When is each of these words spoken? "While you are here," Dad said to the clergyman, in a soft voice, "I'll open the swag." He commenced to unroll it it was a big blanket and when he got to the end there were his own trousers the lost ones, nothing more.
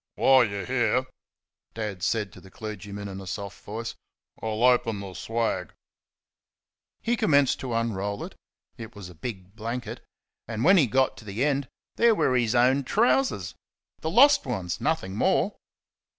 "While 0.15 0.45
you 0.45 0.61
are 0.61 0.65
here," 0.65 1.05
Dad 1.75 2.01
said 2.01 2.33
to 2.33 2.41
the 2.41 2.49
clergyman, 2.49 3.07
in 3.07 3.21
a 3.21 3.27
soft 3.27 3.63
voice, 3.63 3.93
"I'll 4.41 4.63
open 4.63 4.99
the 4.99 5.13
swag." 5.13 5.75
He 7.03 7.15
commenced 7.15 7.59
to 7.59 7.75
unroll 7.75 8.23
it 8.23 8.33
it 8.79 8.95
was 8.95 9.09
a 9.09 9.13
big 9.13 9.55
blanket 9.55 10.01
and 10.47 10.63
when 10.63 10.77
he 10.77 10.87
got 10.87 11.17
to 11.17 11.25
the 11.25 11.45
end 11.45 11.67
there 11.97 12.15
were 12.15 12.35
his 12.35 12.55
own 12.55 12.83
trousers 12.83 13.53
the 13.99 14.09
lost 14.09 14.43
ones, 14.47 14.81
nothing 14.81 15.15
more. 15.15 15.53